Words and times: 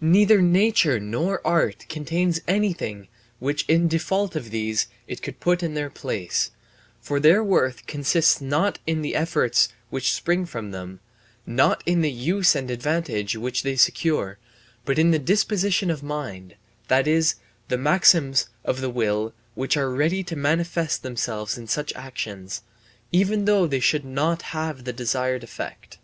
Neither 0.00 0.42
nature 0.42 0.98
nor 0.98 1.40
art 1.46 1.86
contains 1.88 2.40
anything 2.48 3.06
which 3.38 3.64
in 3.68 3.86
default 3.86 4.34
of 4.34 4.50
these 4.50 4.88
it 5.06 5.22
could 5.22 5.38
put 5.38 5.62
in 5.62 5.74
their 5.74 5.88
place, 5.88 6.50
for 7.00 7.20
their 7.20 7.44
worth 7.44 7.86
consists 7.86 8.40
not 8.40 8.80
in 8.88 9.02
the 9.02 9.14
effects 9.14 9.68
which 9.88 10.12
spring 10.12 10.46
from 10.46 10.72
them, 10.72 10.98
not 11.46 11.80
in 11.86 12.00
the 12.00 12.10
use 12.10 12.56
and 12.56 12.72
advantage 12.72 13.36
which 13.36 13.62
they 13.62 13.76
secure, 13.76 14.36
but 14.84 14.98
in 14.98 15.12
the 15.12 15.20
disposition 15.20 15.92
of 15.92 16.02
mind, 16.02 16.56
that 16.88 17.06
is, 17.06 17.36
the 17.68 17.78
maxims 17.78 18.48
of 18.64 18.80
the 18.80 18.90
will 18.90 19.32
which 19.54 19.76
are 19.76 19.92
ready 19.92 20.24
to 20.24 20.34
manifest 20.34 21.04
themselves 21.04 21.56
in 21.56 21.68
such 21.68 21.92
actions, 21.94 22.62
even 23.12 23.44
though 23.44 23.68
they 23.68 23.78
should 23.78 24.04
not 24.04 24.42
have 24.42 24.82
the 24.82 24.92
desired 24.92 25.44
effect. 25.44 25.98